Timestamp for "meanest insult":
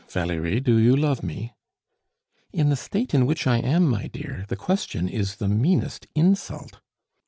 5.47-6.79